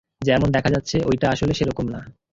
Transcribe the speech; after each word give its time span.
যেমন 0.21 0.47
দেখা 0.51 0.69
যাচ্ছে 0.69 0.97
এটা 1.13 1.27
আসলে 1.29 1.53
সেরকম 1.53 1.85
না! 1.87 1.99